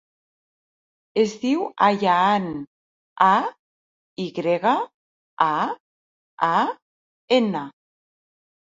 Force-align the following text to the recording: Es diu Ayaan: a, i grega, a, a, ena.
Es 1.23 1.35
diu 1.43 1.61
Ayaan: 1.89 2.47
a, 3.27 3.35
i 4.25 4.27
grega, 4.41 4.75
a, 5.53 5.55
a, 6.51 6.53
ena. 7.43 7.65